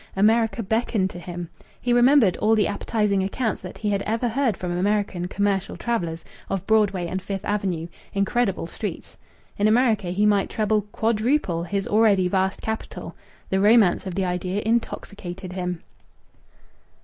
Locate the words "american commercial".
4.75-5.77